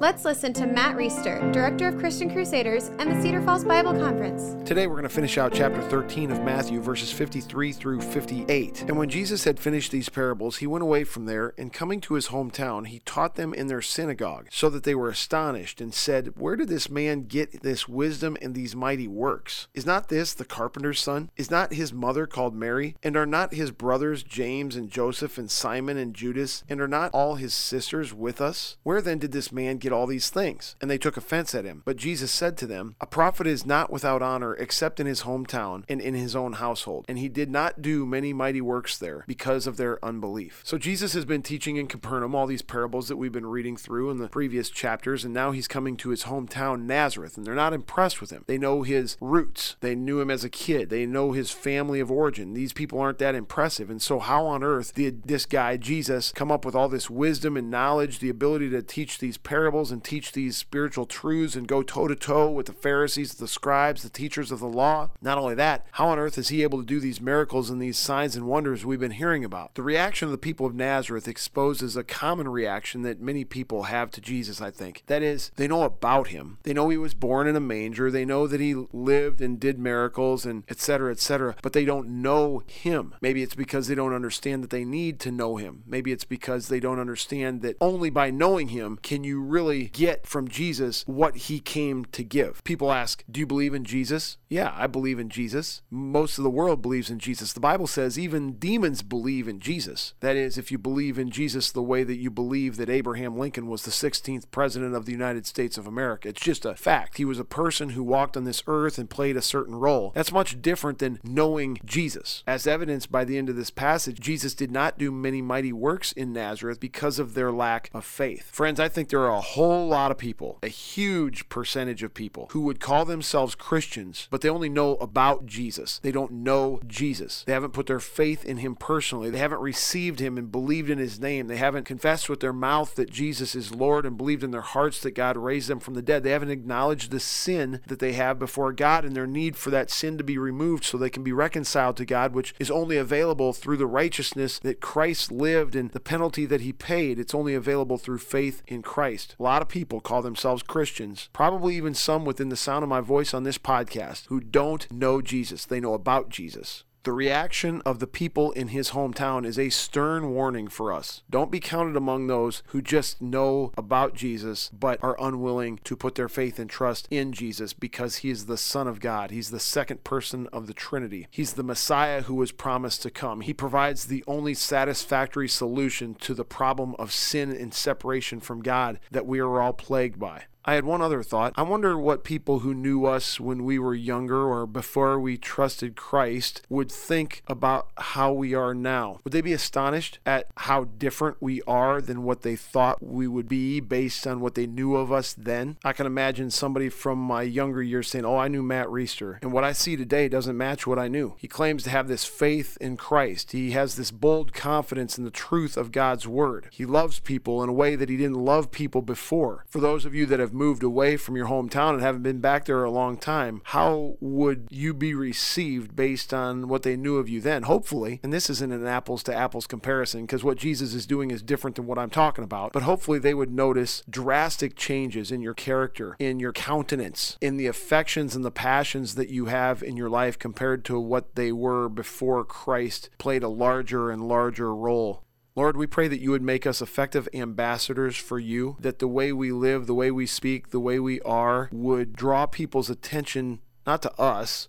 [0.00, 4.54] Let's listen to Matt Reisetter, Director of Christian Crusaders and the Cedar Falls Bible Conference.
[4.64, 8.82] Today we're going to finish out chapter 13 of Matthew, verses 53 through 58.
[8.82, 12.14] And when Jesus had finished these parables, he went away from there, and coming to
[12.14, 16.32] his hometown, he taught them in their synagogue, so that they were astonished, and said,
[16.36, 19.66] Where did this man get this wisdom and these mighty works?
[19.74, 21.30] Is not this the carpenter's son?
[21.36, 22.94] Is not his mother called Mary?
[23.02, 26.62] And are not his brothers James and Joseph and Simon and Judas?
[26.68, 28.76] And are not all his sisters with us?
[28.84, 30.76] Where then did this man get all these things?
[30.80, 31.82] And they took offense at him.
[31.84, 35.84] But Jesus said to them, A prophet is not without honor except in his hometown
[35.88, 37.04] and in his own household.
[37.08, 40.60] And he did not do many mighty works there because of their unbelief.
[40.64, 44.10] So Jesus has been teaching in Capernaum all these parables that we've been reading through
[44.10, 47.72] in the previous chapters, and now he's coming to his hometown, Nazareth, and they're not
[47.72, 48.44] impressed with him.
[48.46, 52.10] They know his roots, they knew him as a kid, they know his family of
[52.10, 52.54] origin.
[52.54, 53.90] These people aren't that impressive.
[53.90, 57.56] And so, how on earth did this guy, Jesus, come up with all this wisdom
[57.56, 61.82] and knowledge, the ability to teach these parables and teach these spiritual truths and go
[61.82, 65.10] toe to toe with the Pharisees, the scribes, the teachers of the law?
[65.22, 67.98] Not only that, how on earth is he able to do these miracles and these
[67.98, 69.74] signs and wonders we've been hearing about?
[69.74, 74.10] The reaction of the people of Nazareth exposes a common reaction that many people have
[74.12, 75.02] to Jesus, I think.
[75.06, 76.58] That is, they know about him.
[76.62, 78.10] They know he was born in a manger.
[78.10, 82.62] They know that he lived and did miracles and etc., etc., but they don't know
[82.66, 83.14] him.
[83.20, 85.82] Maybe it's because they don't understand that they need to know him.
[85.86, 90.26] Maybe it's because they don't understand that only by knowing him can you really get
[90.26, 92.64] from Jesus what he came to give.
[92.64, 94.36] People ask, Do you believe in Jesus?
[94.48, 95.82] Yeah, I believe in Jesus.
[95.90, 97.52] Most of the world believes in Jesus.
[97.52, 100.14] The Bible says even demons believe in Jesus.
[100.20, 103.66] That is, if you believe in Jesus the way that you believe that Abraham Lincoln
[103.66, 106.28] was the 16th president of the United States of America.
[106.28, 107.18] It's just a fact.
[107.18, 110.12] He was a person who walked on this earth and played a certain role.
[110.14, 112.42] That's much different than knowing Jesus.
[112.46, 116.12] As evidenced by the end of this passage, Jesus did not do many mighty works
[116.12, 118.50] in Nazareth because of their lack of faith.
[118.52, 122.48] Friends, I think there are a whole lot of people, a huge percentage of people,
[122.52, 125.98] who would call themselves Christians, but they only know about Jesus.
[126.02, 127.44] They don't know Jesus.
[127.46, 129.30] They haven't put their faith in him personally.
[129.30, 131.46] They haven't received him and believed in his name.
[131.46, 135.00] They haven't confessed with their mouth that Jesus is Lord and believed in their hearts
[135.00, 136.22] that God raised them from the dead.
[136.22, 139.90] They haven't acknowledged the sin that they have before God and their need for that
[139.90, 143.52] sin to be removed so they can be reconciled to God, which is only available
[143.52, 147.18] through the righteousness that Christ lived and the penalty that he paid.
[147.18, 149.34] It's only available through faith in Christ.
[149.48, 153.32] Lot of people call themselves Christians, probably even some within the sound of my voice
[153.32, 155.64] on this podcast, who don't know Jesus.
[155.64, 156.84] They know about Jesus.
[157.08, 161.22] The reaction of the people in his hometown is a stern warning for us.
[161.30, 166.16] Don't be counted among those who just know about Jesus but are unwilling to put
[166.16, 169.30] their faith and trust in Jesus because he is the Son of God.
[169.30, 171.28] He's the second person of the Trinity.
[171.30, 173.40] He's the Messiah who was promised to come.
[173.40, 179.00] He provides the only satisfactory solution to the problem of sin and separation from God
[179.10, 180.44] that we are all plagued by.
[180.68, 181.54] I had one other thought.
[181.56, 185.96] I wonder what people who knew us when we were younger or before we trusted
[185.96, 189.18] Christ would think about how we are now.
[189.24, 193.48] Would they be astonished at how different we are than what they thought we would
[193.48, 195.78] be based on what they knew of us then?
[195.86, 199.38] I can imagine somebody from my younger years saying, Oh, I knew Matt Reisetter.
[199.40, 201.34] And what I see today doesn't match what I knew.
[201.38, 205.30] He claims to have this faith in Christ, he has this bold confidence in the
[205.30, 206.68] truth of God's word.
[206.70, 209.64] He loves people in a way that he didn't love people before.
[209.66, 212.64] For those of you that have moved away from your hometown and haven't been back
[212.64, 217.28] there a long time, how would you be received based on what they knew of
[217.28, 217.62] you then?
[217.62, 221.42] Hopefully, and this isn't an apples to apples comparison because what Jesus is doing is
[221.42, 225.54] different than what I'm talking about, but hopefully they would notice drastic changes in your
[225.54, 230.10] character, in your countenance, in the affections and the passions that you have in your
[230.10, 235.22] life compared to what they were before Christ played a larger and larger role.
[235.58, 239.32] Lord, we pray that you would make us effective ambassadors for you, that the way
[239.32, 244.00] we live, the way we speak, the way we are would draw people's attention not
[244.02, 244.68] to us,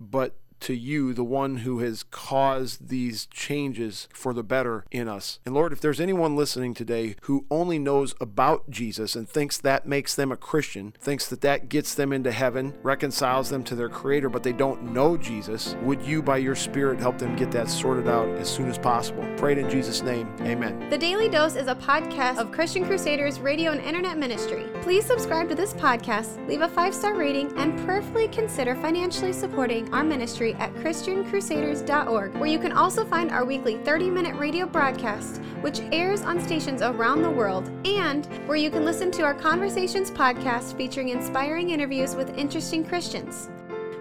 [0.00, 5.40] but to you, the one who has caused these changes for the better in us.
[5.44, 9.86] And Lord, if there's anyone listening today who only knows about Jesus and thinks that
[9.86, 13.88] makes them a Christian, thinks that that gets them into heaven, reconciles them to their
[13.88, 17.68] Creator, but they don't know Jesus, would you, by your Spirit, help them get that
[17.68, 19.26] sorted out as soon as possible?
[19.36, 20.32] Pray it in Jesus' name.
[20.40, 20.88] Amen.
[20.90, 24.66] The Daily Dose is a podcast of Christian Crusaders radio and internet ministry.
[24.82, 29.92] Please subscribe to this podcast, leave a five star rating, and prayerfully consider financially supporting
[29.92, 30.04] our
[30.50, 35.80] ministry at ChristianCrusaders.org, where you can also find our weekly 30 minute radio broadcast, which
[35.92, 40.76] airs on stations around the world, and where you can listen to our Conversations podcast
[40.76, 43.50] featuring inspiring interviews with interesting Christians.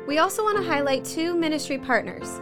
[0.08, 2.42] We also want to highlight two ministry partners.